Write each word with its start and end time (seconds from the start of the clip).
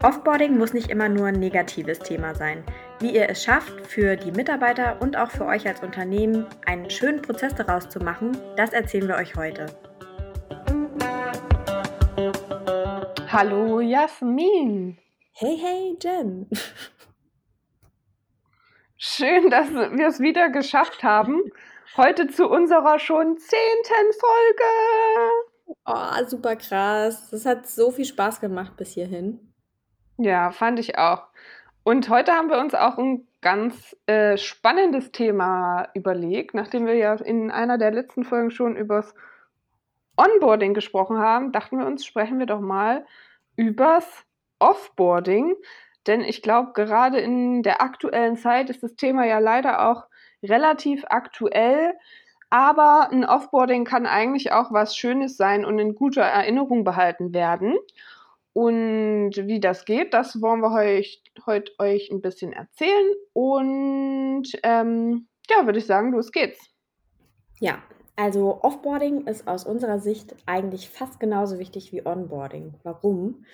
Offboarding 0.00 0.56
muss 0.58 0.74
nicht 0.74 0.90
immer 0.90 1.08
nur 1.08 1.28
ein 1.28 1.40
negatives 1.40 1.98
Thema 1.98 2.34
sein. 2.34 2.62
Wie 3.00 3.14
ihr 3.14 3.28
es 3.28 3.42
schafft, 3.42 3.86
für 3.86 4.16
die 4.16 4.32
Mitarbeiter 4.32 5.00
und 5.00 5.16
auch 5.16 5.30
für 5.30 5.46
euch 5.46 5.66
als 5.66 5.82
Unternehmen 5.82 6.46
einen 6.66 6.90
schönen 6.90 7.22
Prozess 7.22 7.54
daraus 7.54 7.88
zu 7.88 8.00
machen, 8.00 8.36
das 8.56 8.72
erzählen 8.72 9.08
wir 9.08 9.16
euch 9.16 9.34
heute. 9.34 9.66
Hallo 13.28 13.80
Jasmin. 13.80 14.98
Hey, 15.32 15.58
hey 15.58 15.96
Jen. 16.02 16.48
Schön, 18.96 19.48
dass 19.48 19.70
wir 19.72 20.06
es 20.06 20.20
wieder 20.20 20.50
geschafft 20.50 21.02
haben. 21.02 21.40
Heute 21.96 22.28
zu 22.28 22.48
unserer 22.48 22.98
schon 22.98 23.38
zehnten 23.38 24.12
Folge. 24.20 25.74
Oh, 25.86 26.24
super 26.26 26.56
krass. 26.56 27.30
Das 27.30 27.46
hat 27.46 27.66
so 27.66 27.90
viel 27.90 28.04
Spaß 28.04 28.40
gemacht 28.40 28.76
bis 28.76 28.92
hierhin. 28.92 29.52
Ja, 30.18 30.50
fand 30.50 30.78
ich 30.78 30.98
auch. 30.98 31.24
Und 31.82 32.08
heute 32.10 32.32
haben 32.32 32.50
wir 32.50 32.58
uns 32.58 32.74
auch 32.74 32.98
ein 32.98 33.26
ganz 33.40 33.96
äh, 34.06 34.36
spannendes 34.36 35.12
Thema 35.12 35.88
überlegt, 35.94 36.54
nachdem 36.54 36.86
wir 36.86 36.94
ja 36.94 37.14
in 37.14 37.50
einer 37.50 37.78
der 37.78 37.92
letzten 37.92 38.24
Folgen 38.24 38.50
schon 38.50 38.76
übers 38.76 39.14
Onboarding 40.16 40.74
gesprochen 40.74 41.18
haben, 41.18 41.52
dachten 41.52 41.78
wir 41.78 41.86
uns, 41.86 42.04
sprechen 42.04 42.38
wir 42.38 42.46
doch 42.46 42.60
mal 42.60 43.06
übers 43.56 44.26
Offboarding. 44.58 45.54
Denn 46.06 46.20
ich 46.20 46.42
glaube, 46.42 46.72
gerade 46.74 47.18
in 47.20 47.62
der 47.62 47.80
aktuellen 47.80 48.36
Zeit 48.36 48.70
ist 48.70 48.82
das 48.82 48.96
Thema 48.96 49.24
ja 49.24 49.38
leider 49.38 49.88
auch 49.88 50.04
relativ 50.42 51.04
aktuell. 51.08 51.94
Aber 52.50 53.10
ein 53.10 53.24
Offboarding 53.24 53.84
kann 53.84 54.06
eigentlich 54.06 54.52
auch 54.52 54.72
was 54.72 54.96
Schönes 54.96 55.36
sein 55.36 55.64
und 55.64 55.78
in 55.78 55.94
guter 55.94 56.22
Erinnerung 56.22 56.82
behalten 56.84 57.34
werden. 57.34 57.76
Und 58.54 59.32
wie 59.36 59.60
das 59.60 59.84
geht, 59.84 60.14
das 60.14 60.40
wollen 60.40 60.60
wir 60.60 60.72
euch, 60.72 61.22
heute 61.46 61.70
euch 61.78 62.10
ein 62.10 62.22
bisschen 62.22 62.52
erzählen. 62.52 63.12
Und 63.32 64.48
ähm, 64.62 65.28
ja, 65.50 65.66
würde 65.66 65.78
ich 65.78 65.86
sagen, 65.86 66.12
los 66.12 66.32
geht's. 66.32 66.58
Ja, 67.60 67.82
also 68.16 68.58
Offboarding 68.62 69.26
ist 69.26 69.46
aus 69.46 69.64
unserer 69.64 70.00
Sicht 70.00 70.34
eigentlich 70.46 70.88
fast 70.88 71.20
genauso 71.20 71.58
wichtig 71.60 71.92
wie 71.92 72.04
Onboarding. 72.04 72.74
Warum? 72.82 73.44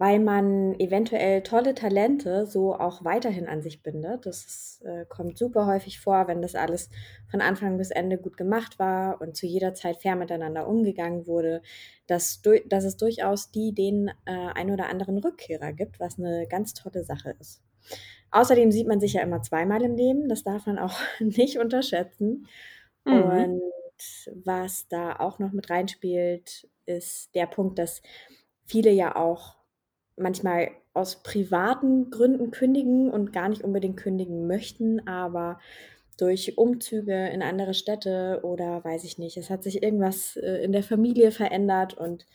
Weil 0.00 0.18
man 0.18 0.72
eventuell 0.80 1.42
tolle 1.42 1.74
Talente 1.74 2.46
so 2.46 2.74
auch 2.74 3.04
weiterhin 3.04 3.46
an 3.46 3.60
sich 3.60 3.82
bindet. 3.82 4.24
Das 4.24 4.46
ist, 4.46 4.82
äh, 4.82 5.04
kommt 5.04 5.36
super 5.36 5.66
häufig 5.66 6.00
vor, 6.00 6.26
wenn 6.26 6.40
das 6.40 6.54
alles 6.54 6.88
von 7.30 7.42
Anfang 7.42 7.76
bis 7.76 7.90
Ende 7.90 8.16
gut 8.16 8.38
gemacht 8.38 8.78
war 8.78 9.20
und 9.20 9.36
zu 9.36 9.44
jeder 9.44 9.74
Zeit 9.74 9.98
fair 10.00 10.16
miteinander 10.16 10.66
umgegangen 10.66 11.26
wurde, 11.26 11.60
dass, 12.06 12.40
dass 12.66 12.84
es 12.84 12.96
durchaus 12.96 13.50
die 13.50 13.74
den 13.74 14.08
äh, 14.24 14.48
ein 14.54 14.70
oder 14.70 14.88
anderen 14.88 15.18
Rückkehrer 15.18 15.74
gibt, 15.74 16.00
was 16.00 16.18
eine 16.18 16.46
ganz 16.48 16.72
tolle 16.72 17.04
Sache 17.04 17.34
ist. 17.38 17.60
Außerdem 18.30 18.72
sieht 18.72 18.88
man 18.88 19.00
sich 19.00 19.12
ja 19.12 19.20
immer 19.20 19.42
zweimal 19.42 19.82
im 19.82 19.96
Leben, 19.96 20.30
das 20.30 20.44
darf 20.44 20.64
man 20.64 20.78
auch 20.78 20.98
nicht 21.20 21.58
unterschätzen. 21.58 22.46
Mhm. 23.04 23.22
Und 23.22 23.62
was 24.46 24.88
da 24.88 25.16
auch 25.16 25.38
noch 25.38 25.52
mit 25.52 25.68
reinspielt, 25.68 26.70
ist 26.86 27.34
der 27.34 27.44
Punkt, 27.44 27.78
dass 27.78 28.00
viele 28.64 28.92
ja 28.92 29.14
auch 29.14 29.59
manchmal 30.20 30.70
aus 30.92 31.22
privaten 31.22 32.10
Gründen 32.10 32.50
kündigen 32.50 33.10
und 33.10 33.32
gar 33.32 33.48
nicht 33.48 33.62
unbedingt 33.62 33.96
kündigen 33.96 34.46
möchten, 34.46 35.06
aber 35.06 35.58
durch 36.16 36.58
Umzüge 36.58 37.28
in 37.28 37.42
andere 37.42 37.74
Städte 37.74 38.40
oder 38.42 38.84
weiß 38.84 39.04
ich 39.04 39.18
nicht, 39.18 39.36
es 39.36 39.48
hat 39.50 39.62
sich 39.62 39.82
irgendwas 39.82 40.36
äh, 40.36 40.62
in 40.62 40.72
der 40.72 40.82
Familie 40.82 41.30
verändert 41.30 41.94
und 41.94 42.26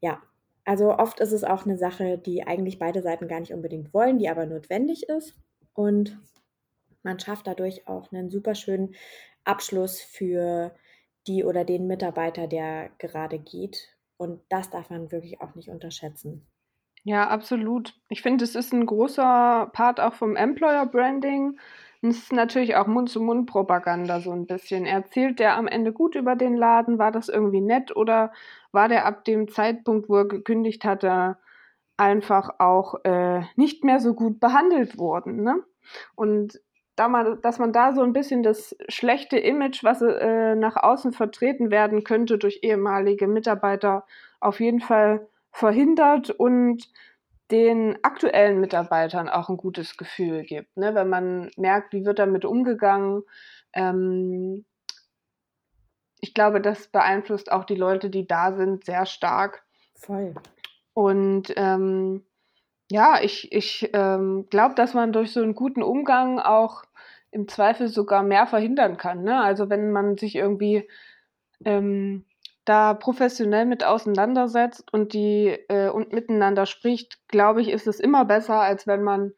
ja, 0.00 0.20
also 0.64 0.96
oft 0.96 1.20
ist 1.20 1.32
es 1.32 1.44
auch 1.44 1.64
eine 1.64 1.76
Sache, 1.76 2.18
die 2.18 2.46
eigentlich 2.46 2.78
beide 2.78 3.02
Seiten 3.02 3.28
gar 3.28 3.40
nicht 3.40 3.52
unbedingt 3.52 3.92
wollen, 3.94 4.18
die 4.18 4.28
aber 4.28 4.46
notwendig 4.46 5.08
ist. 5.08 5.34
Und 5.74 6.18
man 7.02 7.18
schafft 7.18 7.46
dadurch 7.46 7.88
auch 7.88 8.12
einen 8.12 8.30
super 8.30 8.54
schönen 8.54 8.94
Abschluss 9.44 10.00
für 10.00 10.72
die 11.26 11.44
oder 11.44 11.64
den 11.64 11.86
Mitarbeiter, 11.86 12.46
der 12.46 12.90
gerade 12.98 13.38
geht. 13.38 13.96
Und 14.16 14.40
das 14.48 14.70
darf 14.70 14.90
man 14.90 15.10
wirklich 15.10 15.40
auch 15.40 15.54
nicht 15.54 15.68
unterschätzen. 15.68 16.46
Ja, 17.04 17.28
absolut. 17.28 17.94
Ich 18.08 18.22
finde, 18.22 18.44
es 18.44 18.54
ist 18.54 18.72
ein 18.72 18.86
großer 18.86 19.70
Part 19.72 19.98
auch 20.00 20.14
vom 20.14 20.36
Employer 20.36 20.86
Branding. 20.86 21.58
Es 22.00 22.18
ist 22.18 22.32
natürlich 22.32 22.76
auch 22.76 22.86
Mund-zu-Mund-Propaganda 22.86 24.20
so 24.20 24.32
ein 24.32 24.46
bisschen. 24.46 24.86
Erzählt 24.86 25.38
der 25.40 25.56
am 25.56 25.66
Ende 25.66 25.92
gut 25.92 26.14
über 26.14 26.36
den 26.36 26.56
Laden? 26.56 26.98
War 26.98 27.10
das 27.12 27.28
irgendwie 27.28 27.60
nett? 27.60 27.96
Oder 27.96 28.32
war 28.72 28.88
der 28.88 29.04
ab 29.06 29.24
dem 29.24 29.48
Zeitpunkt, 29.48 30.08
wo 30.08 30.16
er 30.18 30.28
gekündigt 30.28 30.84
hatte, 30.84 31.38
einfach 31.96 32.50
auch 32.60 33.04
äh, 33.04 33.42
nicht 33.56 33.84
mehr 33.84 34.00
so 34.00 34.14
gut 34.14 34.38
behandelt 34.40 34.98
worden? 34.98 35.42
Ne? 35.42 35.56
Und 36.14 36.60
da 36.96 37.08
man, 37.08 37.40
dass 37.42 37.58
man 37.58 37.72
da 37.72 37.94
so 37.94 38.02
ein 38.02 38.12
bisschen 38.12 38.42
das 38.42 38.76
schlechte 38.88 39.38
Image, 39.38 39.82
was 39.82 40.02
äh, 40.02 40.54
nach 40.54 40.76
außen 40.76 41.12
vertreten 41.12 41.70
werden 41.70 42.04
könnte 42.04 42.38
durch 42.38 42.60
ehemalige 42.62 43.26
Mitarbeiter, 43.28 44.04
auf 44.40 44.60
jeden 44.60 44.80
Fall 44.80 45.26
verhindert 45.52 46.30
und 46.30 46.90
den 47.50 47.98
aktuellen 48.02 48.60
Mitarbeitern 48.60 49.28
auch 49.28 49.50
ein 49.50 49.58
gutes 49.58 49.96
Gefühl 49.96 50.42
gibt. 50.42 50.76
Ne? 50.76 50.94
Wenn 50.94 51.08
man 51.08 51.50
merkt, 51.56 51.92
wie 51.92 52.04
wird 52.04 52.18
damit 52.18 52.44
umgegangen. 52.44 53.22
Ähm, 53.74 54.64
ich 56.20 56.34
glaube, 56.34 56.60
das 56.60 56.88
beeinflusst 56.88 57.52
auch 57.52 57.64
die 57.64 57.74
Leute, 57.74 58.08
die 58.08 58.26
da 58.26 58.52
sind, 58.52 58.84
sehr 58.84 59.04
stark. 59.06 59.64
Voll. 59.94 60.34
Und 60.94 61.52
ähm, 61.56 62.24
ja, 62.90 63.20
ich, 63.22 63.52
ich 63.52 63.90
ähm, 63.92 64.46
glaube, 64.50 64.74
dass 64.74 64.94
man 64.94 65.12
durch 65.12 65.32
so 65.32 65.42
einen 65.42 65.54
guten 65.54 65.82
Umgang 65.82 66.38
auch 66.38 66.84
im 67.30 67.48
Zweifel 67.48 67.88
sogar 67.88 68.22
mehr 68.22 68.46
verhindern 68.46 68.96
kann. 68.96 69.24
Ne? 69.24 69.40
Also 69.40 69.68
wenn 69.68 69.90
man 69.90 70.16
sich 70.16 70.36
irgendwie 70.36 70.88
ähm, 71.64 72.24
da 72.64 72.94
professionell 72.94 73.66
mit 73.66 73.84
auseinandersetzt 73.84 74.92
und 74.92 75.12
die 75.12 75.48
äh, 75.68 75.88
und 75.88 76.12
miteinander 76.12 76.66
spricht, 76.66 77.18
glaube 77.28 77.60
ich, 77.60 77.68
ist 77.68 77.86
es 77.86 77.98
immer 77.98 78.24
besser, 78.24 78.60
als 78.60 78.86
wenn 78.86 79.02
man 79.02 79.32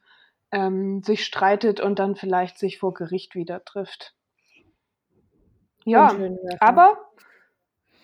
ähm, 0.52 1.02
sich 1.02 1.24
streitet 1.24 1.80
und 1.80 1.98
dann 1.98 2.16
vielleicht 2.16 2.58
sich 2.58 2.78
vor 2.78 2.94
Gericht 2.94 3.34
wieder 3.34 3.64
trifft. 3.64 4.14
Ja, 5.84 6.14
aber 6.60 6.98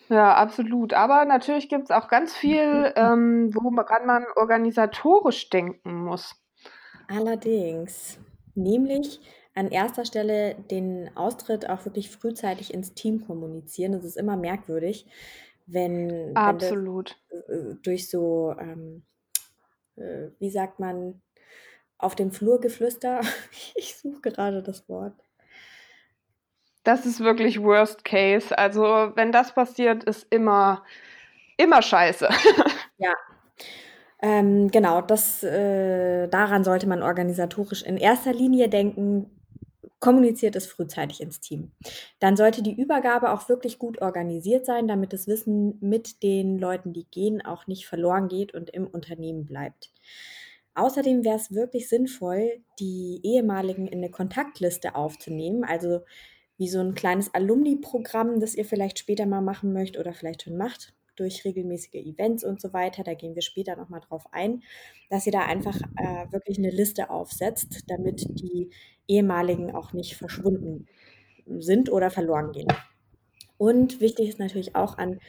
ja, 0.09 0.35
absolut. 0.35 0.93
Aber 0.93 1.23
natürlich 1.23 1.69
gibt 1.69 1.85
es 1.85 1.91
auch 1.91 2.09
ganz 2.09 2.35
viel, 2.35 2.91
ähm, 2.97 3.49
woran 3.53 4.05
man 4.05 4.25
organisatorisch 4.35 5.49
denken 5.49 6.03
muss. 6.03 6.35
Allerdings. 7.07 8.19
Nämlich 8.53 9.21
an 9.53 9.69
erster 9.69 10.05
Stelle 10.05 10.55
den 10.55 11.15
Austritt 11.15 11.69
auch 11.69 11.85
wirklich 11.85 12.09
frühzeitig 12.09 12.73
ins 12.73 12.93
Team 12.93 13.25
kommunizieren. 13.25 13.91
Das 13.91 14.05
ist 14.05 14.17
immer 14.17 14.37
merkwürdig, 14.37 15.05
wenn, 15.65 16.35
Absolut. 16.35 17.17
wenn 17.29 17.71
das, 17.71 17.81
durch 17.81 18.09
so, 18.09 18.55
ähm, 18.59 19.03
äh, 19.97 20.29
wie 20.39 20.49
sagt 20.49 20.79
man, 20.79 21.21
auf 21.97 22.15
dem 22.15 22.31
Flur 22.31 22.59
geflüster. 22.59 23.21
ich 23.75 23.97
suche 23.97 24.21
gerade 24.21 24.63
das 24.63 24.87
Wort. 24.87 25.13
Das 26.83 27.05
ist 27.05 27.19
wirklich 27.19 27.61
Worst 27.61 28.05
Case. 28.05 28.57
Also 28.57 28.83
wenn 29.15 29.31
das 29.31 29.53
passiert, 29.53 30.03
ist 30.05 30.25
immer, 30.31 30.83
immer 31.57 31.81
scheiße. 31.81 32.27
ja, 32.97 33.13
ähm, 34.21 34.69
genau, 34.69 35.01
das, 35.01 35.43
äh, 35.43 36.27
daran 36.27 36.63
sollte 36.63 36.87
man 36.87 37.01
organisatorisch 37.01 37.81
in 37.81 37.97
erster 37.97 38.33
Linie 38.33 38.69
denken 38.69 39.31
kommuniziert 40.01 40.57
es 40.57 40.65
frühzeitig 40.65 41.21
ins 41.21 41.39
Team. 41.39 41.71
Dann 42.19 42.35
sollte 42.35 42.61
die 42.61 42.75
Übergabe 42.75 43.31
auch 43.31 43.47
wirklich 43.47 43.79
gut 43.79 44.01
organisiert 44.01 44.65
sein, 44.65 44.87
damit 44.87 45.13
das 45.13 45.27
Wissen 45.27 45.77
mit 45.79 46.23
den 46.23 46.59
Leuten, 46.59 46.91
die 46.91 47.05
gehen, 47.05 47.41
auch 47.45 47.67
nicht 47.67 47.87
verloren 47.87 48.27
geht 48.27 48.53
und 48.53 48.69
im 48.71 48.87
Unternehmen 48.87 49.45
bleibt. 49.45 49.93
Außerdem 50.73 51.23
wäre 51.23 51.37
es 51.37 51.53
wirklich 51.53 51.87
sinnvoll, 51.87 52.63
die 52.79 53.21
ehemaligen 53.23 53.87
in 53.87 53.99
eine 53.99 54.09
Kontaktliste 54.09 54.95
aufzunehmen, 54.95 55.63
also 55.63 56.01
wie 56.57 56.67
so 56.67 56.79
ein 56.79 56.95
kleines 56.95 57.33
Alumni-Programm, 57.33 58.39
das 58.39 58.55
ihr 58.55 58.65
vielleicht 58.65 58.99
später 58.99 59.25
mal 59.25 59.41
machen 59.41 59.71
möchtet 59.71 59.99
oder 59.99 60.13
vielleicht 60.13 60.43
schon 60.43 60.57
macht 60.57 60.93
durch 61.15 61.45
regelmäßige 61.45 61.95
Events 61.95 62.43
und 62.43 62.61
so 62.61 62.73
weiter. 62.73 63.03
Da 63.03 63.13
gehen 63.13 63.35
wir 63.35 63.41
später 63.41 63.75
nochmal 63.75 64.01
drauf 64.01 64.25
ein, 64.31 64.63
dass 65.09 65.25
ihr 65.25 65.31
da 65.31 65.45
einfach 65.45 65.77
äh, 65.97 66.31
wirklich 66.31 66.57
eine 66.57 66.71
Liste 66.71 67.09
aufsetzt, 67.09 67.83
damit 67.87 68.25
die 68.39 68.69
ehemaligen 69.07 69.75
auch 69.75 69.93
nicht 69.93 70.15
verschwunden 70.15 70.87
sind 71.45 71.91
oder 71.91 72.09
verloren 72.09 72.51
gehen. 72.51 72.67
Und 73.57 73.99
wichtig 74.01 74.29
ist 74.29 74.39
natürlich 74.39 74.75
auch 74.75 74.97
an 74.97 75.19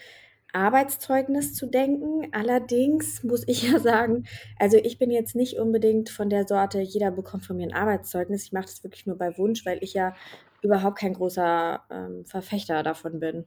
Arbeitszeugnis 0.52 1.55
zu 1.55 1.67
denken. 1.67 2.29
Allerdings 2.32 3.23
muss 3.25 3.46
ich 3.46 3.62
ja 3.70 3.79
sagen, 3.79 4.25
also 4.58 4.76
ich 4.76 4.99
bin 4.99 5.11
jetzt 5.11 5.34
nicht 5.34 5.58
unbedingt 5.58 6.11
von 6.11 6.31
der 6.31 6.46
Sorte, 6.46 6.81
jeder 6.81 7.11
bekommt 7.11 7.44
von 7.44 7.56
mir 7.56 7.67
ein 7.67 7.75
Arbeitszeugnis. 7.75 8.44
Ich 8.44 8.52
mache 8.52 8.67
das 8.67 8.84
wirklich 8.84 9.06
nur 9.06 9.19
bei 9.19 9.37
Wunsch, 9.38 9.64
weil 9.67 9.79
ich 9.82 9.94
ja 9.94 10.14
überhaupt 10.62 10.99
kein 10.99 11.14
großer 11.14 11.82
ähm, 11.90 12.25
Verfechter 12.25 12.82
davon 12.82 13.19
bin. 13.19 13.46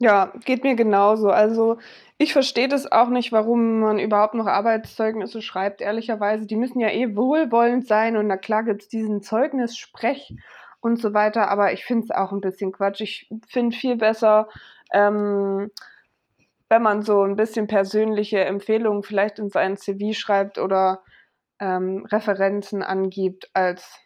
Ja, 0.00 0.32
geht 0.44 0.62
mir 0.62 0.76
genauso. 0.76 1.28
Also 1.30 1.78
ich 2.18 2.32
verstehe 2.32 2.68
das 2.68 2.90
auch 2.90 3.08
nicht, 3.08 3.32
warum 3.32 3.80
man 3.80 3.98
überhaupt 3.98 4.34
noch 4.34 4.46
Arbeitszeugnisse 4.46 5.42
schreibt, 5.42 5.80
ehrlicherweise. 5.80 6.46
Die 6.46 6.54
müssen 6.56 6.78
ja 6.80 6.88
eh 6.90 7.16
wohlwollend 7.16 7.86
sein 7.86 8.16
und 8.16 8.28
na 8.28 8.36
klar 8.36 8.62
gibt 8.62 8.82
es 8.82 8.88
diesen 8.88 9.22
Zeugnissprech 9.22 10.34
und 10.80 11.00
so 11.00 11.14
weiter, 11.14 11.48
aber 11.50 11.72
ich 11.72 11.84
finde 11.84 12.04
es 12.04 12.10
auch 12.12 12.30
ein 12.30 12.40
bisschen 12.40 12.70
Quatsch. 12.72 13.00
Ich 13.00 13.28
finde 13.48 13.76
viel 13.76 13.96
besser, 13.96 14.48
ähm, 14.92 15.70
wenn 16.68 16.82
man 16.82 17.02
so 17.02 17.22
ein 17.22 17.36
bisschen 17.36 17.66
persönliche 17.66 18.44
Empfehlungen 18.44 19.02
vielleicht 19.02 19.38
in 19.38 19.50
sein 19.50 19.76
CV 19.76 20.12
schreibt 20.12 20.58
oder 20.58 21.02
ähm, 21.60 22.06
Referenzen 22.06 22.82
angibt, 22.82 23.50
als 23.54 24.00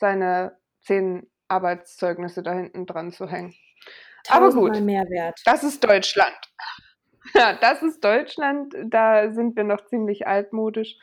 seine 0.00 0.58
zehn 0.82 1.30
Arbeitszeugnisse 1.48 2.42
da 2.42 2.52
hinten 2.54 2.86
dran 2.86 3.12
zu 3.12 3.28
hängen. 3.28 3.54
Aber 4.28 4.50
gut, 4.50 4.80
Mehrwert. 4.80 5.40
das 5.44 5.64
ist 5.64 5.82
Deutschland. 5.84 6.34
Ja, 7.34 7.54
das 7.54 7.82
ist 7.82 8.04
Deutschland. 8.04 8.74
Da 8.84 9.30
sind 9.30 9.56
wir 9.56 9.62
noch 9.64 9.86
ziemlich 9.86 10.26
altmodisch. 10.26 10.98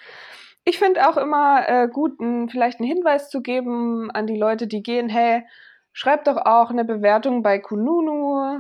Ich 0.63 0.77
finde 0.77 1.10
auch 1.10 1.18
immer 1.18 1.68
äh, 1.68 1.88
gut, 1.88 2.19
n, 2.19 2.50
vielleicht 2.50 2.80
einen 2.80 2.89
Hinweis 2.89 3.30
zu 3.30 3.42
geben 3.42 4.12
an 4.12 4.27
die 4.27 4.38
Leute, 4.38 4.68
die 4.68 4.83
gehen, 4.83 5.10
hey, 5.10 5.44
schreibt 5.94 6.27
doch 6.27 6.38
auch 6.38 6.69
eine 6.69 6.86
Bewertung 6.86 7.42
bei 7.42 7.57
Kununu. 7.57 8.60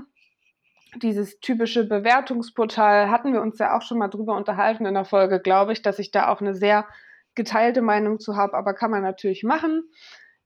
Dieses 0.95 1.39
typische 1.39 1.87
Bewertungsportal 1.87 3.11
hatten 3.11 3.33
wir 3.33 3.41
uns 3.41 3.59
ja 3.59 3.77
auch 3.77 3.83
schon 3.83 3.99
mal 3.99 4.07
drüber 4.07 4.35
unterhalten 4.35 4.85
in 4.85 4.95
der 4.95 5.05
Folge, 5.05 5.39
glaube 5.39 5.73
ich, 5.73 5.83
dass 5.83 5.99
ich 5.99 6.09
da 6.09 6.29
auch 6.29 6.41
eine 6.41 6.55
sehr 6.55 6.87
geteilte 7.35 7.81
Meinung 7.81 8.19
zu 8.19 8.35
habe, 8.35 8.55
aber 8.55 8.73
kann 8.73 8.89
man 8.89 9.03
natürlich 9.03 9.43
machen. 9.43 9.83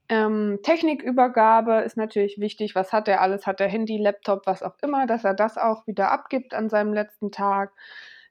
Ähm, 0.08 0.58
Technikübergabe 0.62 1.80
ist 1.80 1.96
natürlich 1.96 2.38
wichtig. 2.38 2.74
Was 2.74 2.92
hat 2.92 3.08
er 3.08 3.22
alles? 3.22 3.46
Hat 3.46 3.60
er 3.60 3.68
Handy, 3.68 3.96
Laptop, 3.96 4.46
was 4.46 4.62
auch 4.62 4.74
immer, 4.82 5.06
dass 5.06 5.24
er 5.24 5.34
das 5.34 5.56
auch 5.56 5.86
wieder 5.86 6.10
abgibt 6.10 6.52
an 6.54 6.68
seinem 6.68 6.92
letzten 6.92 7.30
Tag, 7.30 7.72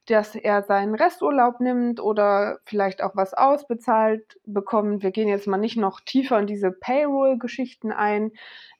dass 0.05 0.35
er 0.35 0.63
seinen 0.63 0.95
Resturlaub 0.95 1.59
nimmt 1.61 1.99
oder 1.99 2.59
vielleicht 2.65 3.01
auch 3.01 3.15
was 3.15 3.33
ausbezahlt 3.33 4.39
bekommt. 4.45 5.01
Wir 5.01 5.11
gehen 5.11 5.29
jetzt 5.29 5.47
mal 5.47 5.57
nicht 5.57 5.77
noch 5.77 6.01
tiefer 6.01 6.39
in 6.39 6.47
diese 6.47 6.71
Payroll-Geschichten 6.71 7.91
ein, 7.91 8.31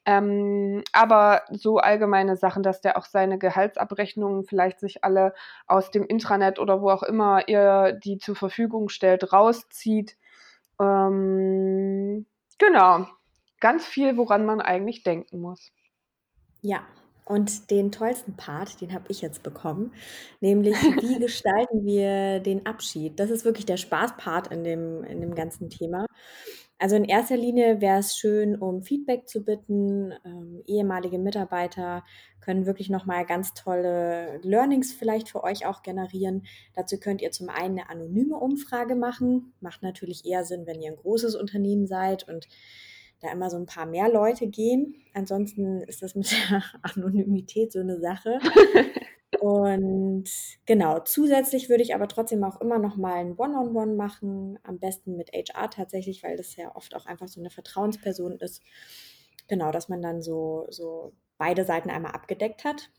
ähm, 0.06 0.84
aber 0.92 1.44
so 1.50 1.78
allgemeine 1.78 2.36
Sachen, 2.36 2.62
dass 2.62 2.82
der 2.82 2.98
auch 2.98 3.06
seine 3.06 3.40
Gehaltsabrechnungen 3.40 4.44
vielleicht 4.44 4.80
sich 4.80 5.04
alle 5.04 5.34
aus 5.66 5.92
dem 5.92 6.06
Intranet 6.06 6.60
oder 6.60 6.82
wo 6.82 6.90
auch 6.90 7.04
immer 7.04 7.48
ihr 7.48 7.94
die 7.94 8.18
zur 8.18 8.36
Verfügung 8.36 8.90
stellt, 8.90 9.32
rauszieht. 9.34 10.18
Ähm, 10.80 12.26
Genau. 12.58 13.08
Ganz 13.60 13.86
viel, 13.86 14.18
woran 14.18 14.46
man 14.46 14.62
eigentlich 14.62 15.04
denken 15.04 15.40
muss. 15.40 15.72
Ja, 16.62 16.86
und 17.26 17.72
den 17.72 17.92
tollsten 17.92 18.36
Part, 18.36 18.82
den 18.82 18.94
habe 18.94 19.06
ich 19.08 19.22
jetzt 19.22 19.44
bekommen, 19.44 19.94
nämlich 20.42 20.76
wie 20.76 21.20
gestalten 21.20 21.86
wir 21.86 22.40
den 22.40 22.66
Abschied? 22.66 23.20
Das 23.20 23.30
ist 23.30 23.46
wirklich 23.46 23.66
der 23.66 23.78
Spaßpart 23.78 24.48
in 24.48 24.64
dem, 24.64 25.04
in 25.04 25.22
dem 25.22 25.34
ganzen 25.36 25.70
Thema. 25.70 26.06
Also 26.80 26.96
in 26.96 27.06
erster 27.06 27.38
Linie 27.38 27.82
wäre 27.82 28.00
es 28.00 28.18
schön, 28.18 28.58
um 28.58 28.82
Feedback 28.82 29.28
zu 29.28 29.46
bitten. 29.46 30.14
Ähm, 30.26 30.62
ehemalige 30.66 31.18
Mitarbeiter 31.18 32.04
können 32.42 32.66
wirklich 32.66 32.90
nochmal 32.90 33.26
ganz 33.26 33.54
tolle 33.54 34.40
Learnings 34.44 34.92
vielleicht 34.92 35.30
für 35.30 35.44
euch 35.44 35.66
auch 35.66 35.82
generieren. 35.82 36.46
Dazu 36.76 37.00
könnt 37.00 37.22
ihr 37.22 37.32
zum 37.32 37.50
einen 37.50 37.80
eine 37.80 37.90
anonyme 37.90 38.38
Umfrage 38.38 38.96
machen. 38.96 39.54
Macht 39.62 39.82
natürlich 39.82 40.26
eher 40.26 40.44
Sinn, 40.44 40.66
wenn 40.66 40.82
ihr 40.82 40.92
ein 40.92 40.98
großes 40.98 41.36
Unternehmen 41.36 41.88
seid 41.88 42.28
und 42.28 42.48
da 43.22 43.32
immer 43.32 43.50
so 43.50 43.58
ein 43.58 43.66
paar 43.66 43.86
mehr 43.86 44.10
Leute 44.10 44.48
gehen. 44.48 44.96
Ansonsten 45.14 45.82
ist 45.84 46.02
das 46.02 46.16
mit 46.16 46.30
der 46.50 46.64
Anonymität 46.82 47.72
so 47.72 47.80
eine 47.80 48.00
Sache. 48.00 48.40
Und 49.40 50.30
genau, 50.66 51.00
zusätzlich 51.00 51.70
würde 51.70 51.84
ich 51.84 51.96
aber 51.96 52.08
trotzdem 52.08 52.44
auch 52.44 52.62
immer 52.62 52.80
noch 52.80 52.96
mal 52.96 53.16
ein 53.16 53.36
One-on-One 53.36 53.96
machen, 53.96 54.60
am 54.64 54.80
besten 54.80 55.16
mit 55.16 55.32
HR 55.32 55.70
tatsächlich, 55.70 56.24
weil 56.24 56.38
das 56.38 56.56
ja 56.56 56.76
oft 56.76 56.96
auch 56.96 57.06
einfach 57.06 57.28
so 57.28 57.40
eine 57.40 57.50
Vertrauensperson 57.50 58.38
ist. 58.40 58.62
Genau, 59.48 59.72
dass 59.72 59.90
man 59.90 60.02
dann 60.02 60.22
so, 60.22 60.68
so 60.70 61.14
beide 61.38 61.66
Seiten 61.66 61.90
einmal 61.90 62.14
abgedeckt 62.14 62.64
hat. 62.64 62.90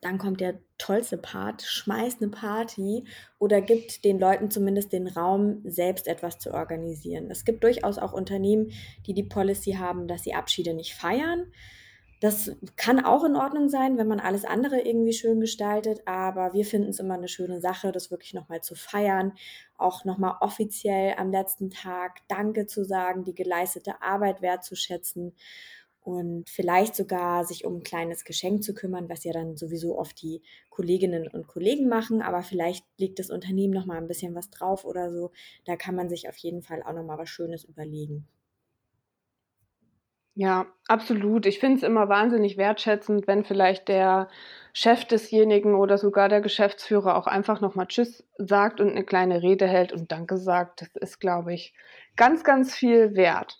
Dann 0.00 0.18
kommt 0.18 0.40
der 0.40 0.58
tollste 0.78 1.16
Part, 1.16 1.62
schmeißt 1.62 2.20
eine 2.20 2.30
Party 2.32 3.04
oder 3.38 3.60
gibt 3.60 4.04
den 4.04 4.18
Leuten 4.18 4.50
zumindest 4.50 4.92
den 4.92 5.06
Raum, 5.06 5.62
selbst 5.64 6.08
etwas 6.08 6.40
zu 6.40 6.52
organisieren. 6.52 7.30
Es 7.30 7.44
gibt 7.44 7.62
durchaus 7.62 7.98
auch 7.98 8.12
Unternehmen, 8.12 8.72
die 9.06 9.14
die 9.14 9.22
Policy 9.22 9.74
haben, 9.74 10.08
dass 10.08 10.24
sie 10.24 10.34
Abschiede 10.34 10.74
nicht 10.74 10.94
feiern. 10.94 11.52
Das 12.22 12.52
kann 12.76 13.04
auch 13.04 13.24
in 13.24 13.34
Ordnung 13.34 13.68
sein, 13.68 13.98
wenn 13.98 14.06
man 14.06 14.20
alles 14.20 14.44
andere 14.44 14.80
irgendwie 14.80 15.12
schön 15.12 15.40
gestaltet, 15.40 16.02
aber 16.06 16.52
wir 16.52 16.64
finden 16.64 16.90
es 16.90 17.00
immer 17.00 17.14
eine 17.14 17.26
schöne 17.26 17.60
Sache, 17.60 17.90
das 17.90 18.12
wirklich 18.12 18.32
nochmal 18.32 18.60
zu 18.62 18.76
feiern, 18.76 19.32
auch 19.76 20.04
nochmal 20.04 20.36
offiziell 20.40 21.16
am 21.18 21.32
letzten 21.32 21.68
Tag 21.70 22.20
Danke 22.28 22.66
zu 22.66 22.84
sagen, 22.84 23.24
die 23.24 23.34
geleistete 23.34 24.02
Arbeit 24.02 24.40
wertzuschätzen 24.40 25.34
und 26.00 26.48
vielleicht 26.48 26.94
sogar 26.94 27.44
sich 27.44 27.64
um 27.64 27.78
ein 27.78 27.82
kleines 27.82 28.24
Geschenk 28.24 28.62
zu 28.62 28.72
kümmern, 28.72 29.08
was 29.08 29.24
ja 29.24 29.32
dann 29.32 29.56
sowieso 29.56 29.98
oft 29.98 30.22
die 30.22 30.42
Kolleginnen 30.70 31.26
und 31.26 31.48
Kollegen 31.48 31.88
machen, 31.88 32.22
aber 32.22 32.44
vielleicht 32.44 32.86
legt 32.98 33.18
das 33.18 33.30
Unternehmen 33.30 33.74
nochmal 33.74 33.98
ein 33.98 34.06
bisschen 34.06 34.36
was 34.36 34.48
drauf 34.48 34.84
oder 34.84 35.10
so. 35.10 35.32
Da 35.64 35.74
kann 35.74 35.96
man 35.96 36.08
sich 36.08 36.28
auf 36.28 36.36
jeden 36.36 36.62
Fall 36.62 36.84
auch 36.84 36.92
nochmal 36.92 37.18
was 37.18 37.30
Schönes 37.30 37.64
überlegen. 37.64 38.28
Ja, 40.34 40.66
absolut. 40.88 41.44
Ich 41.44 41.58
finde 41.58 41.76
es 41.76 41.82
immer 41.82 42.08
wahnsinnig 42.08 42.56
wertschätzend, 42.56 43.26
wenn 43.26 43.44
vielleicht 43.44 43.88
der 43.88 44.28
Chef 44.72 45.04
desjenigen 45.04 45.74
oder 45.74 45.98
sogar 45.98 46.30
der 46.30 46.40
Geschäftsführer 46.40 47.16
auch 47.16 47.26
einfach 47.26 47.60
nochmal 47.60 47.86
Tschüss 47.86 48.24
sagt 48.38 48.80
und 48.80 48.90
eine 48.90 49.04
kleine 49.04 49.42
Rede 49.42 49.66
hält 49.66 49.92
und 49.92 50.10
Danke 50.10 50.38
sagt. 50.38 50.80
Das 50.80 50.96
ist, 50.96 51.20
glaube 51.20 51.52
ich, 51.52 51.74
ganz, 52.16 52.44
ganz 52.44 52.74
viel 52.74 53.14
wert. 53.14 53.58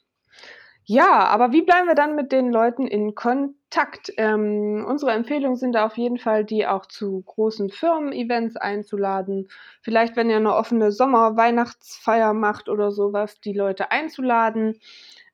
Ja, 0.85 1.27
aber 1.27 1.53
wie 1.53 1.63
bleiben 1.63 1.87
wir 1.89 1.95
dann 1.95 2.17
mit 2.17 2.33
den 2.33 2.51
Leuten 2.51 2.87
in 2.89 3.15
Kontakt? 3.15 4.13
Ähm, 4.17 4.85
unsere 4.89 5.13
Empfehlungen 5.13 5.57
sind 5.57 5.73
da 5.75 5.87
auf 5.87 5.97
jeden 5.97 6.19
Fall, 6.19 6.45
die 6.45 6.67
auch 6.67 6.87
zu 6.87 7.23
großen 7.23 7.71
Firmen-Events 7.71 8.57
einzuladen. 8.57 9.49
Vielleicht, 9.83 10.17
wenn 10.17 10.29
ihr 10.31 10.37
eine 10.37 10.55
offene 10.55 10.91
Sommer-Weihnachtsfeier 10.91 12.35
macht 12.35 12.69
oder 12.69 12.91
sowas, 12.91 13.41
die 13.41 13.53
Leute 13.53 13.93
einzuladen 13.93 14.79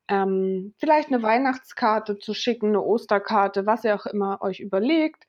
ähm, 0.09 0.75
vielleicht 0.79 1.09
eine 1.09 1.23
Weihnachtskarte 1.23 2.19
zu 2.19 2.35
schicken, 2.35 2.69
eine 2.69 2.83
Osterkarte, 2.83 3.67
was 3.67 3.85
ihr 3.85 3.95
auch 3.95 4.07
immer 4.07 4.41
euch 4.43 4.61
überlegt. 4.61 5.27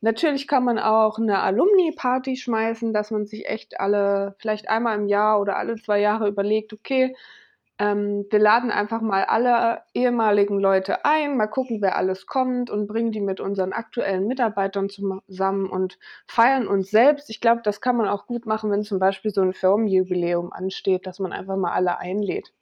Natürlich 0.00 0.48
kann 0.48 0.64
man 0.64 0.78
auch 0.78 1.18
eine 1.18 1.40
Alumni-Party 1.40 2.36
schmeißen, 2.36 2.92
dass 2.92 3.10
man 3.10 3.26
sich 3.26 3.46
echt 3.48 3.80
alle, 3.80 4.34
vielleicht 4.38 4.68
einmal 4.68 4.98
im 4.98 5.08
Jahr 5.08 5.40
oder 5.40 5.56
alle 5.56 5.76
zwei 5.76 6.00
Jahre 6.00 6.28
überlegt, 6.28 6.72
okay, 6.72 7.14
ähm, 7.78 8.26
wir 8.30 8.38
laden 8.38 8.70
einfach 8.70 9.00
mal 9.00 9.24
alle 9.24 9.82
ehemaligen 9.94 10.58
Leute 10.60 11.04
ein, 11.04 11.36
mal 11.36 11.46
gucken, 11.46 11.80
wer 11.82 11.96
alles 11.96 12.26
kommt 12.26 12.70
und 12.70 12.86
bringen 12.86 13.12
die 13.12 13.20
mit 13.20 13.40
unseren 13.40 13.72
aktuellen 13.72 14.26
Mitarbeitern 14.26 14.88
zusammen 14.88 15.68
und 15.70 15.98
feiern 16.26 16.68
uns 16.68 16.90
selbst. 16.90 17.30
Ich 17.30 17.40
glaube, 17.40 17.62
das 17.64 17.80
kann 17.80 17.96
man 17.96 18.08
auch 18.08 18.26
gut 18.26 18.46
machen, 18.46 18.70
wenn 18.70 18.82
zum 18.82 18.98
Beispiel 18.98 19.32
so 19.32 19.40
ein 19.40 19.52
Firmenjubiläum 19.52 20.52
ansteht, 20.52 21.06
dass 21.06 21.18
man 21.18 21.32
einfach 21.32 21.56
mal 21.56 21.72
alle 21.72 21.98
einlädt. 21.98 22.52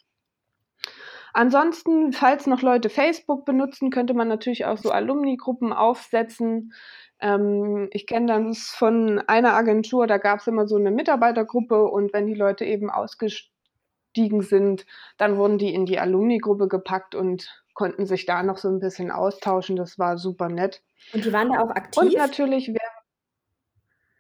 Ansonsten, 1.33 2.13
falls 2.13 2.47
noch 2.47 2.63
Leute 2.63 2.89
Facebook 2.89 3.45
benutzen, 3.45 3.91
könnte 3.91 4.15
man 4.15 4.29
natürlich 4.29 4.65
auch 4.65 4.79
so 4.79 4.91
Alumni-Gruppen 4.91 5.73
aufsetzen. 5.73 6.73
Ähm, 7.21 7.89
ich 7.93 8.07
kenne 8.07 8.45
das 8.45 8.71
von 8.71 9.19
einer 9.27 9.55
Agentur, 9.55 10.07
da 10.07 10.19
gab 10.19 10.41
es 10.41 10.47
immer 10.47 10.67
so 10.67 10.77
eine 10.77 10.91
Mitarbeitergruppe 10.91 11.85
und 11.85 12.13
wenn 12.13 12.27
die 12.27 12.35
Leute 12.35 12.65
eben 12.65 12.91
ausgestiegen 12.91 14.43
sind, 14.43 14.87
dann 15.19 15.37
wurden 15.37 15.59
die 15.59 15.75
in 15.75 15.87
die 15.87 15.99
Alumni-Gruppe 15.99 16.69
gepackt 16.69 17.15
und 17.15 17.63
konnten 17.75 18.07
sich 18.07 18.27
da 18.27 18.43
noch 18.43 18.59
so 18.59 18.69
ein 18.69 18.81
bisschen 18.81 19.11
austauschen. 19.11 19.77
Das 19.77 19.99
war 19.99 20.19
super 20.19 20.49
nett. 20.49 20.83
Und 21.13 21.25
die 21.25 21.33
waren 21.33 21.51
da 21.51 21.61
auch 21.61 21.71
aktiv? 21.71 22.03
Und 22.03 22.17
natürlich, 22.17 22.73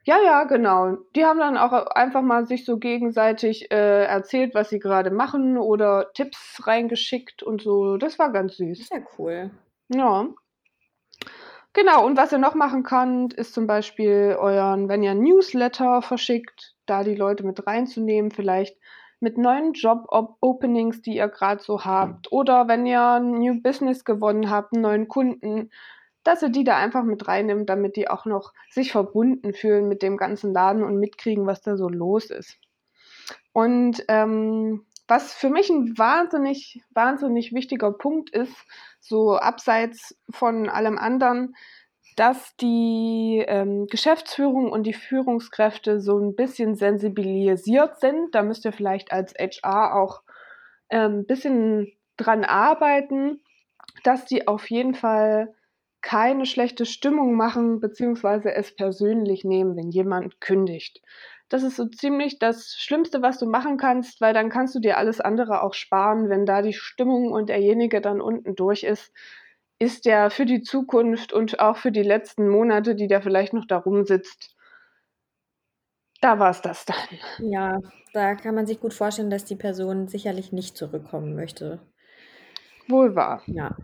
ja, 0.04 0.16
ja, 0.24 0.44
genau. 0.44 0.96
Die 1.14 1.24
haben 1.24 1.38
dann 1.38 1.56
auch 1.56 1.72
einfach 1.72 2.22
mal 2.22 2.46
sich 2.46 2.64
so 2.64 2.78
gegenseitig 2.78 3.70
äh, 3.70 4.04
erzählt, 4.04 4.54
was 4.54 4.70
sie 4.70 4.78
gerade 4.78 5.10
machen 5.10 5.58
oder 5.58 6.10
Tipps 6.14 6.66
reingeschickt 6.66 7.42
und 7.42 7.62
so. 7.62 7.96
Das 7.96 8.18
war 8.18 8.32
ganz 8.32 8.56
süß. 8.56 8.88
Sehr 8.88 9.06
cool. 9.18 9.50
Ja. 9.88 10.26
Genau, 11.72 12.04
und 12.04 12.16
was 12.16 12.32
ihr 12.32 12.38
noch 12.38 12.54
machen 12.54 12.82
könnt, 12.82 13.34
ist 13.34 13.54
zum 13.54 13.66
Beispiel 13.66 14.36
euren, 14.38 14.88
wenn 14.88 15.02
ihr 15.02 15.12
ein 15.12 15.22
Newsletter 15.22 16.02
verschickt, 16.02 16.74
da 16.86 17.04
die 17.04 17.14
Leute 17.14 17.44
mit 17.44 17.64
reinzunehmen, 17.66 18.32
vielleicht 18.32 18.76
mit 19.20 19.36
neuen 19.38 19.74
Job-Openings, 19.74 21.02
die 21.02 21.16
ihr 21.16 21.28
gerade 21.28 21.62
so 21.62 21.84
habt. 21.84 22.32
Oder 22.32 22.66
wenn 22.68 22.86
ihr 22.86 23.02
ein 23.02 23.32
New 23.32 23.60
Business 23.62 24.04
gewonnen 24.04 24.50
habt, 24.50 24.72
einen 24.72 24.82
neuen 24.82 25.08
Kunden, 25.08 25.70
dass 26.22 26.42
ihr 26.42 26.50
die 26.50 26.64
da 26.64 26.76
einfach 26.76 27.04
mit 27.04 27.26
reinnimmt, 27.26 27.68
damit 27.68 27.96
die 27.96 28.08
auch 28.08 28.26
noch 28.26 28.52
sich 28.70 28.92
verbunden 28.92 29.54
fühlen 29.54 29.88
mit 29.88 30.02
dem 30.02 30.16
ganzen 30.16 30.52
Laden 30.52 30.82
und 30.82 30.98
mitkriegen, 30.98 31.46
was 31.46 31.62
da 31.62 31.76
so 31.76 31.88
los 31.88 32.30
ist. 32.30 32.58
Und 33.52 34.04
ähm, 34.08 34.86
was 35.08 35.34
für 35.34 35.50
mich 35.50 35.70
ein 35.70 35.98
wahnsinnig, 35.98 36.82
wahnsinnig 36.90 37.52
wichtiger 37.52 37.92
Punkt 37.92 38.30
ist, 38.30 38.54
so 39.00 39.36
abseits 39.36 40.16
von 40.30 40.68
allem 40.68 40.98
anderen, 40.98 41.54
dass 42.16 42.54
die 42.56 43.44
ähm, 43.48 43.86
Geschäftsführung 43.86 44.70
und 44.70 44.84
die 44.84 44.92
Führungskräfte 44.92 46.00
so 46.00 46.18
ein 46.18 46.36
bisschen 46.36 46.76
sensibilisiert 46.76 47.98
sind. 47.98 48.34
Da 48.34 48.42
müsst 48.42 48.64
ihr 48.64 48.72
vielleicht 48.72 49.10
als 49.10 49.34
HR 49.34 49.96
auch 49.96 50.22
ein 50.90 51.12
ähm, 51.12 51.26
bisschen 51.26 51.92
dran 52.16 52.44
arbeiten, 52.44 53.40
dass 54.04 54.26
die 54.26 54.46
auf 54.46 54.70
jeden 54.70 54.94
Fall 54.94 55.54
keine 56.02 56.46
schlechte 56.46 56.86
Stimmung 56.86 57.34
machen, 57.34 57.80
beziehungsweise 57.80 58.52
es 58.54 58.74
persönlich 58.74 59.44
nehmen, 59.44 59.76
wenn 59.76 59.90
jemand 59.90 60.40
kündigt. 60.40 61.02
Das 61.48 61.62
ist 61.62 61.76
so 61.76 61.86
ziemlich 61.86 62.38
das 62.38 62.76
Schlimmste, 62.78 63.22
was 63.22 63.38
du 63.38 63.46
machen 63.46 63.76
kannst, 63.76 64.20
weil 64.20 64.32
dann 64.32 64.50
kannst 64.50 64.74
du 64.74 64.80
dir 64.80 64.98
alles 64.98 65.20
andere 65.20 65.62
auch 65.62 65.74
sparen. 65.74 66.28
Wenn 66.28 66.46
da 66.46 66.62
die 66.62 66.72
Stimmung 66.72 67.32
und 67.32 67.48
derjenige 67.48 68.00
dann 68.00 68.20
unten 68.20 68.54
durch 68.54 68.84
ist, 68.84 69.12
ist 69.80 70.06
der 70.06 70.30
für 70.30 70.46
die 70.46 70.62
Zukunft 70.62 71.32
und 71.32 71.58
auch 71.60 71.76
für 71.76 71.90
die 71.92 72.02
letzten 72.02 72.48
Monate, 72.48 72.94
die 72.94 73.08
der 73.08 73.22
vielleicht 73.22 73.52
noch 73.52 73.66
da 73.66 73.78
rumsitzt, 73.78 74.54
da 76.20 76.38
war 76.38 76.50
es 76.50 76.60
das 76.60 76.84
dann. 76.84 76.96
Ja, 77.38 77.78
da 78.12 78.34
kann 78.34 78.54
man 78.54 78.66
sich 78.66 78.80
gut 78.80 78.94
vorstellen, 78.94 79.30
dass 79.30 79.44
die 79.44 79.56
Person 79.56 80.08
sicherlich 80.08 80.52
nicht 80.52 80.76
zurückkommen 80.76 81.34
möchte. 81.34 81.80
Wohl 82.88 83.14
wahr. 83.14 83.42
Ja. 83.46 83.76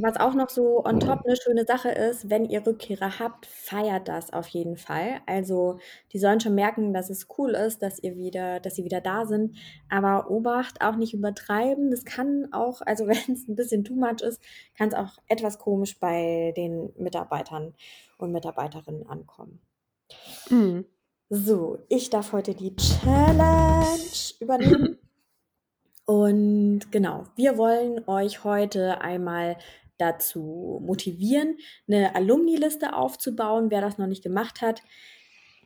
Was 0.00 0.16
auch 0.18 0.34
noch 0.34 0.48
so 0.48 0.84
on 0.84 1.00
top 1.00 1.24
eine 1.24 1.36
schöne 1.36 1.64
Sache 1.64 1.90
ist, 1.90 2.30
wenn 2.30 2.44
ihr 2.44 2.66
Rückkehrer 2.66 3.18
habt, 3.18 3.46
feiert 3.46 4.08
das 4.08 4.32
auf 4.32 4.48
jeden 4.48 4.76
Fall. 4.76 5.20
Also, 5.26 5.78
die 6.12 6.18
sollen 6.18 6.40
schon 6.40 6.54
merken, 6.54 6.94
dass 6.94 7.10
es 7.10 7.28
cool 7.38 7.50
ist, 7.50 7.82
dass 7.82 7.98
ihr 8.02 8.16
wieder 8.16 8.60
dass 8.60 8.74
sie 8.74 8.84
wieder 8.84 9.00
da 9.00 9.26
sind, 9.26 9.56
aber 9.88 10.30
Obacht, 10.30 10.80
auch 10.80 10.96
nicht 10.96 11.14
übertreiben. 11.14 11.90
Das 11.90 12.04
kann 12.04 12.48
auch 12.52 12.80
also, 12.82 13.06
wenn 13.08 13.34
es 13.34 13.48
ein 13.48 13.56
bisschen 13.56 13.84
too 13.84 13.94
much 13.94 14.22
ist, 14.22 14.42
kann 14.76 14.88
es 14.88 14.94
auch 14.94 15.18
etwas 15.28 15.58
komisch 15.58 15.98
bei 15.98 16.52
den 16.56 16.92
Mitarbeitern 16.96 17.74
und 18.18 18.32
Mitarbeiterinnen 18.32 19.06
ankommen. 19.06 19.60
Mhm. 20.50 20.86
So, 21.34 21.78
ich 21.88 22.10
darf 22.10 22.32
heute 22.32 22.54
die 22.54 22.76
Challenge 22.76 23.96
übernehmen. 24.40 24.98
Und 26.12 26.92
genau, 26.92 27.24
wir 27.36 27.56
wollen 27.56 28.06
euch 28.06 28.44
heute 28.44 29.00
einmal 29.00 29.56
dazu 29.96 30.78
motivieren, 30.84 31.56
eine 31.88 32.14
Alumni-Liste 32.14 32.94
aufzubauen. 32.94 33.70
Wer 33.70 33.80
das 33.80 33.96
noch 33.96 34.06
nicht 34.06 34.22
gemacht 34.22 34.60
hat, 34.60 34.82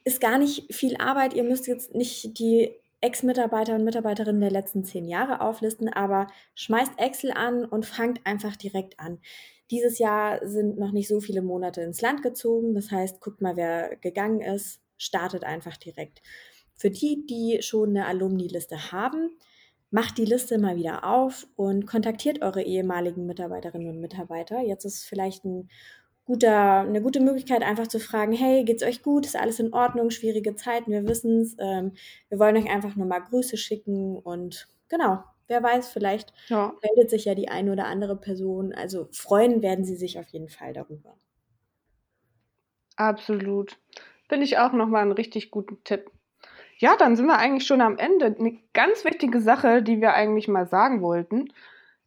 ist 0.05 0.21
gar 0.21 0.39
nicht 0.39 0.73
viel 0.73 0.97
Arbeit. 0.99 1.35
Ihr 1.35 1.43
müsst 1.43 1.67
jetzt 1.67 1.97
nicht 1.97 2.39
die 2.39 2.71
Ex-Mitarbeiter 3.01 3.75
und 3.75 3.83
Mitarbeiterinnen 3.83 4.41
der 4.41 4.53
letzten 4.53 4.85
zehn 4.85 5.09
Jahre 5.09 5.41
auflisten, 5.41 5.89
aber 5.89 6.29
schmeißt 6.55 6.93
Excel 6.97 7.33
an 7.33 7.65
und 7.65 7.85
fangt 7.85 8.25
einfach 8.25 8.55
direkt 8.55 9.01
an. 9.01 9.19
Dieses 9.73 9.99
Jahr 9.99 10.47
sind 10.47 10.79
noch 10.79 10.93
nicht 10.93 11.09
so 11.09 11.19
viele 11.19 11.43
Monate 11.43 11.81
ins 11.81 12.03
Land 12.03 12.23
gezogen. 12.23 12.73
Das 12.77 12.93
heißt, 12.93 13.21
guckt 13.21 13.41
mal, 13.41 13.57
wer 13.57 13.97
gegangen 13.97 14.43
ist, 14.43 14.81
startet 14.97 15.43
einfach 15.43 15.77
direkt. 15.77 16.23
Für 16.77 16.93
die, 16.93 17.27
die 17.27 17.63
schon 17.63 17.89
eine 17.89 18.07
Alumni-Liste 18.07 18.93
haben, 18.93 19.37
macht 19.91 20.19
die 20.19 20.25
Liste 20.25 20.59
mal 20.59 20.77
wieder 20.77 21.05
auf 21.05 21.47
und 21.57 21.87
kontaktiert 21.87 22.43
eure 22.43 22.63
ehemaligen 22.63 23.27
Mitarbeiterinnen 23.27 23.89
und 23.89 24.01
Mitarbeiter. 24.01 24.61
Jetzt 24.61 24.85
ist 24.85 25.05
vielleicht 25.05 25.45
ein 25.45 25.69
guter, 26.25 26.81
eine 26.81 27.01
gute 27.01 27.21
Möglichkeit, 27.21 27.63
einfach 27.63 27.87
zu 27.87 28.01
fragen, 28.01 28.33
hey, 28.33 28.65
geht's 28.65 28.83
euch 28.83 29.03
gut? 29.03 29.27
Ist 29.27 29.37
alles 29.37 29.61
in 29.61 29.73
Ordnung? 29.73 30.11
Schwierige 30.11 30.57
Zeiten, 30.57 30.91
wir 30.91 31.07
wissen 31.07 31.41
es. 31.41 31.57
Ähm, 31.59 31.93
wir 32.29 32.39
wollen 32.39 32.57
euch 32.57 32.69
einfach 32.69 32.97
nur 32.97 33.07
mal 33.07 33.21
Grüße 33.21 33.57
schicken 33.57 34.19
und 34.19 34.69
genau, 34.89 35.23
wer 35.47 35.63
weiß, 35.63 35.89
vielleicht 35.89 36.33
ja. 36.49 36.75
meldet 36.83 37.11
sich 37.11 37.25
ja 37.25 37.35
die 37.35 37.49
eine 37.49 37.73
oder 37.73 37.87
andere 37.87 38.17
Person. 38.17 38.75
Also 38.75 39.09
freuen 39.13 39.63
werden 39.63 39.85
sie 39.85 39.97
sich 39.97 40.19
auf 40.19 40.29
jeden 40.29 40.49
Fall 40.49 40.73
darüber. 40.73 41.17
Absolut. 42.97 43.79
Finde 44.29 44.45
ich 44.45 44.59
auch 44.59 44.73
nochmal 44.73 45.03
einen 45.03 45.13
richtig 45.13 45.51
guten 45.51 45.83
Tipp. 45.85 46.11
Ja, 46.79 46.97
dann 46.97 47.17
sind 47.17 47.27
wir 47.27 47.39
eigentlich 47.39 47.67
schon 47.67 47.81
am 47.81 47.97
Ende. 47.97 48.37
Eine 48.39 48.59
ganz 48.75 49.05
wichtige 49.05 49.41
Sache, 49.41 49.83
die 49.83 50.01
wir 50.01 50.15
eigentlich 50.15 50.49
mal 50.49 50.67
sagen 50.67 51.01
wollten. 51.01 51.49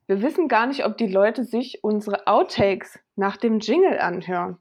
Wir 0.06 0.22
wissen 0.22 0.48
gar 0.48 0.68
nicht, 0.68 0.86
ob 0.86 0.98
die 0.98 1.08
Leute 1.08 1.44
sich 1.44 1.84
unsere 1.84 2.28
Outtakes 2.28 3.00
nach 3.16 3.38
dem 3.38 3.60
Jingle 3.60 4.00
anhören. 4.00 4.58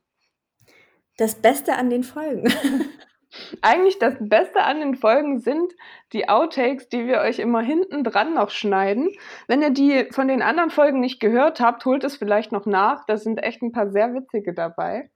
Das 1.16 1.34
Beste 1.34 1.74
an 1.74 1.90
den 1.90 2.04
Folgen. 2.04 2.52
Eigentlich 3.62 3.98
das 3.98 4.14
Beste 4.20 4.62
an 4.62 4.80
den 4.80 4.94
Folgen 4.94 5.40
sind 5.40 5.74
die 6.12 6.28
Outtakes, 6.28 6.88
die 6.88 7.06
wir 7.06 7.18
euch 7.18 7.38
immer 7.38 7.60
hinten 7.60 8.02
dran 8.02 8.34
noch 8.34 8.50
schneiden. 8.50 9.10
Wenn 9.46 9.60
ihr 9.60 9.70
die 9.70 10.08
von 10.10 10.28
den 10.28 10.40
anderen 10.40 10.70
Folgen 10.70 11.00
nicht 11.00 11.20
gehört 11.20 11.60
habt, 11.60 11.84
holt 11.84 12.04
es 12.04 12.16
vielleicht 12.16 12.52
noch 12.52 12.64
nach. 12.64 13.04
Da 13.04 13.18
sind 13.18 13.42
echt 13.42 13.60
ein 13.62 13.72
paar 13.72 13.90
sehr 13.90 14.14
witzige 14.14 14.54
dabei. 14.54 15.10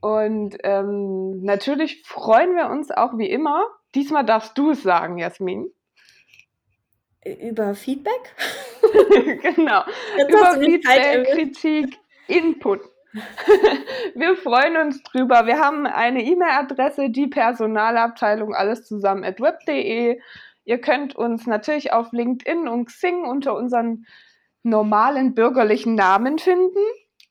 Und 0.00 0.56
ähm, 0.62 1.42
natürlich 1.42 2.02
freuen 2.06 2.54
wir 2.54 2.70
uns 2.70 2.90
auch 2.90 3.18
wie 3.18 3.28
immer. 3.28 3.66
Diesmal 3.94 4.24
darfst 4.24 4.56
du 4.56 4.70
es 4.70 4.82
sagen, 4.82 5.18
Jasmin. 5.18 5.70
Über 7.24 7.74
Feedback? 7.74 8.34
genau. 9.42 9.82
Jetzt 10.16 10.30
Über 10.30 10.60
Feedback, 10.60 11.28
Kritik, 11.32 11.98
Input. 12.28 12.80
wir 14.14 14.36
freuen 14.36 14.76
uns 14.76 15.02
drüber. 15.02 15.46
Wir 15.46 15.58
haben 15.58 15.86
eine 15.86 16.24
E-Mail-Adresse, 16.24 17.10
die 17.10 17.26
Personalabteilung, 17.26 18.54
alles 18.54 18.86
zusammen 18.86 19.24
at 19.24 19.40
web.de. 19.40 20.20
Ihr 20.64 20.80
könnt 20.80 21.16
uns 21.16 21.46
natürlich 21.46 21.92
auf 21.92 22.12
LinkedIn 22.12 22.68
und 22.68 22.86
Xing 22.86 23.24
unter 23.24 23.56
unseren 23.56 24.06
normalen 24.62 25.34
bürgerlichen 25.34 25.96
Namen 25.96 26.38
finden 26.38 26.78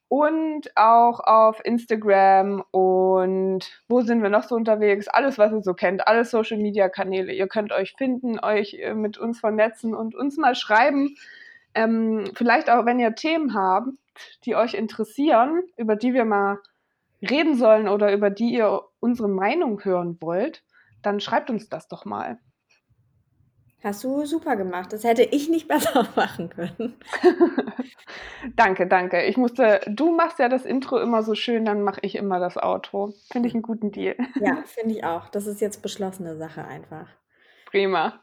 und 0.10 0.76
auch 0.76 1.20
auf 1.20 1.64
Instagram 1.64 2.64
und 2.72 3.60
wo 3.88 4.02
sind 4.02 4.24
wir 4.24 4.30
noch 4.30 4.44
so 4.44 4.56
unterwegs? 4.56 5.08
Alles, 5.08 5.38
was 5.38 5.54
ihr 5.54 5.62
so 5.62 5.76
kennt, 5.76 6.08
alle 6.08 6.26
Social 6.26 6.58
Media 6.58 6.90
Kanäle. 6.90 7.32
Ihr 7.32 7.48
könnt 7.48 7.72
euch 7.72 7.94
finden, 7.96 8.40
euch 8.40 8.74
äh, 8.74 8.96
mit 8.96 9.20
uns 9.20 9.40
vernetzen 9.40 9.94
und 9.94 10.16
uns 10.16 10.38
mal 10.38 10.56
schreiben. 10.56 11.16
Ähm, 11.76 12.32
vielleicht 12.34 12.72
auch, 12.72 12.86
wenn 12.86 13.00
ihr 13.00 13.14
Themen 13.14 13.54
habt, 13.54 13.90
die 14.46 14.56
euch 14.56 14.74
interessieren, 14.74 15.62
über 15.78 15.96
die 15.96 16.16
wir 16.16 16.26
mal 16.26 16.58
reden 17.22 17.56
sollen 17.56 17.88
oder 17.88 18.12
über 18.12 18.32
die 18.32 18.52
ihr 18.52 18.82
unsere 19.00 19.30
Meinung 19.30 19.84
hören 19.84 20.18
wollt, 20.22 20.64
dann 21.04 21.20
schreibt 21.20 21.52
uns 21.52 21.70
das 21.70 21.88
doch 21.88 22.06
mal. 22.06 22.40
Hast 23.82 24.04
du 24.04 24.26
super 24.26 24.58
gemacht. 24.58 24.92
Das 24.92 25.04
hätte 25.04 25.24
ich 25.24 25.50
nicht 25.50 25.68
besser 25.68 26.08
machen 26.16 26.50
können. 26.50 26.98
danke, 28.56 28.88
danke. 28.88 29.24
Ich 29.24 29.38
musste, 29.38 29.82
du 29.88 30.12
machst 30.12 30.40
ja 30.40 30.50
das 30.50 30.66
Intro 30.66 31.00
immer 31.00 31.24
so 31.24 31.36
schön, 31.36 31.66
dann 31.66 31.82
mache 31.82 32.00
ich 32.02 32.16
immer 32.16 32.40
das 32.40 32.58
Outro. 32.58 33.14
Finde 33.32 33.48
ich 33.48 33.54
einen 33.54 33.64
guten 33.64 33.92
Deal. 33.92 34.16
ja, 34.40 34.64
finde 34.66 34.96
ich 34.96 35.04
auch. 35.04 35.30
Das 35.30 35.48
ist 35.48 35.62
jetzt 35.62 35.82
beschlossene 35.82 36.36
Sache 36.36 36.66
einfach. 36.66 37.08
Prima. 37.66 38.20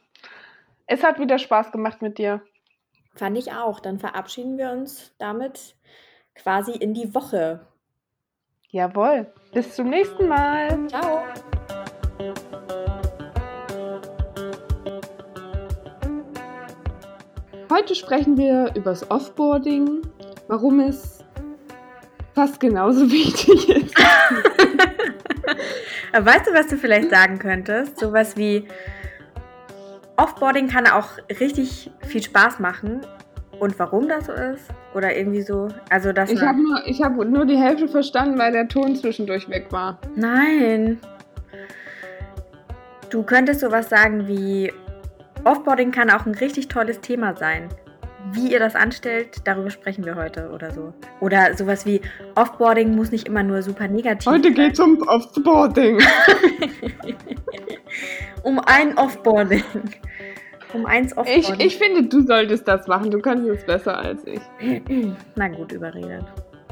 Es 0.87 1.03
hat 1.03 1.19
wieder 1.19 1.39
Spaß 1.39 1.73
gemacht 1.73 2.03
mit 2.03 2.19
dir. 2.19 2.43
Fand 3.15 3.39
ich 3.39 3.53
auch. 3.53 3.81
Dann 3.81 3.99
verabschieden 3.99 4.59
wir 4.59 4.71
uns 4.71 5.15
damit 5.19 5.75
quasi 6.35 6.73
in 6.73 6.93
die 6.93 7.15
Woche. 7.15 7.67
Jawohl. 8.69 9.33
Bis 9.53 9.75
zum 9.75 9.89
nächsten 9.89 10.29
Mal. 10.29 10.87
Ciao. 10.89 11.25
Heute 17.69 17.97
sprechen 17.97 18.37
wir 18.37 18.71
über 18.77 18.91
das 18.91 19.11
Offboarding, 19.11 20.03
warum 20.47 20.79
es 20.79 21.25
fast 22.35 22.61
genauso 22.61 23.01
wichtig 23.11 23.69
ist. 23.69 23.99
weißt 26.13 26.47
du, 26.47 26.55
was 26.55 26.69
du 26.69 26.77
vielleicht 26.77 27.11
sagen 27.11 27.41
könntest? 27.41 27.99
Sowas 27.99 28.37
wie 28.37 28.69
Offboarding 30.17 30.69
kann 30.69 30.87
auch 30.87 31.09
richtig 31.41 31.91
viel 32.07 32.23
Spaß 32.23 32.61
machen. 32.61 33.01
Und 33.59 33.79
warum 33.79 34.09
das 34.09 34.27
so 34.27 34.33
ist? 34.33 34.69
Oder 34.95 35.17
irgendwie 35.17 35.43
so? 35.43 35.69
Also 35.91 36.13
das 36.13 36.31
ich 36.31 36.43
habe 36.43 36.63
nur, 36.63 36.79
hab 36.79 37.17
nur 37.17 37.47
die 37.47 37.57
Hälfte 37.57 37.89
verstanden, 37.89 38.39
weil 38.39 38.53
der 38.53 38.69
Ton 38.69 38.95
zwischendurch 38.95 39.49
weg 39.49 39.67
war. 39.71 39.99
Nein. 40.15 41.01
Du 43.11 43.23
könntest 43.23 43.61
sowas 43.61 43.89
sagen 43.89 44.29
wie 44.29 44.73
Offboarding 45.47 45.93
kann 45.93 46.11
auch 46.11 46.26
ein 46.26 46.35
richtig 46.35 46.67
tolles 46.67 47.00
Thema 47.00 47.37
sein. 47.37 47.69
Wie 48.33 48.50
ihr 48.50 48.59
das 48.59 48.75
anstellt, 48.75 49.43
darüber 49.45 49.71
sprechen 49.71 50.05
wir 50.05 50.17
heute 50.17 50.50
oder 50.50 50.73
so. 50.73 50.93
Oder 51.21 51.57
sowas 51.57 51.87
wie 51.87 52.00
Offboarding 52.35 52.97
muss 52.97 53.12
nicht 53.12 53.29
immer 53.29 53.45
nur 53.45 53.62
super 53.62 53.87
negativ 53.87 54.26
Heute 54.26 54.50
geht 54.50 54.73
es 54.73 54.81
um 54.81 55.00
Offboarding. 55.03 56.00
um 58.43 58.59
ein 58.59 58.99
Offboarding. 58.99 59.62
Um 60.73 60.85
eins 60.85 61.17
Offboarding. 61.17 61.61
Ich, 61.61 61.67
ich 61.67 61.79
finde, 61.79 62.09
du 62.09 62.26
solltest 62.26 62.67
das 62.67 62.88
machen. 62.88 63.12
Du 63.12 63.21
kannst 63.21 63.47
es 63.47 63.65
besser 63.65 63.97
als 63.97 64.26
ich. 64.26 64.41
Na 65.37 65.47
gut, 65.47 65.71
überredet. 65.71 66.25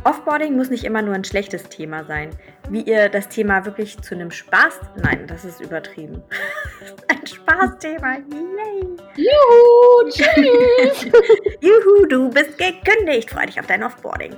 Offboarding 0.05 0.55
muss 0.55 0.69
nicht 0.69 0.85
immer 0.85 1.01
nur 1.01 1.15
ein 1.15 1.25
schlechtes 1.25 1.65
Thema 1.65 2.05
sein. 2.05 2.31
Wie 2.69 2.83
ihr 2.83 3.09
das 3.09 3.29
Thema 3.29 3.65
wirklich 3.65 3.99
zu 4.03 4.15
einem 4.15 4.31
Spaß. 4.31 4.81
Nein, 5.03 5.27
das 5.27 5.47
ist 5.47 5.63
übertrieben. 5.63 6.23
ein 7.09 7.27
Spaßthema. 7.27 8.17
Yay! 8.31 8.97
Juhu! 9.17 10.11
Tschüss! 10.11 11.05
Juhu, 11.61 12.07
du 12.07 12.29
bist 12.29 12.59
gekündigt. 12.59 13.31
Freu 13.31 13.47
dich 13.47 13.59
auf 13.59 13.67
dein 13.67 13.83
Offboarding. 13.83 14.37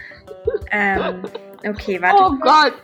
ähm, 0.70 1.22
okay, 1.66 2.00
warte. 2.02 2.22
Oh 2.22 2.36
Gott! 2.38 2.74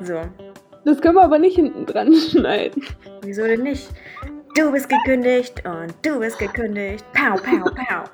so. 0.00 0.22
Das 0.84 1.00
können 1.02 1.16
wir 1.16 1.24
aber 1.24 1.38
nicht 1.38 1.56
hinten 1.56 1.84
dran 1.84 2.14
schneiden. 2.14 2.82
Wieso 3.20 3.42
denn 3.42 3.62
nicht? 3.62 3.90
Du 4.54 4.72
bist 4.72 4.88
gekündigt 4.88 5.64
und 5.64 5.94
du 6.02 6.18
bist 6.18 6.38
gekündigt. 6.38 7.04
Pow, 7.12 7.40
pow, 7.40 7.70
pow. 7.74 8.10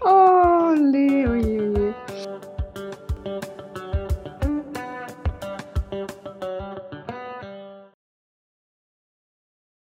Oh, 0.00 0.74
Leo, 0.76 1.34
je, 1.34 1.72
je. 1.72 2.03